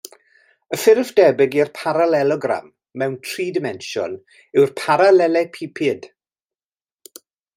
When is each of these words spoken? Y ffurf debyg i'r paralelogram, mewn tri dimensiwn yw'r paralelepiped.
Y 0.75 0.77
ffurf 0.83 1.09
debyg 1.19 1.57
i'r 1.57 1.69
paralelogram, 1.79 2.71
mewn 3.01 3.13
tri 3.27 3.45
dimensiwn 3.59 4.17
yw'r 4.61 4.73
paralelepiped. 4.81 6.09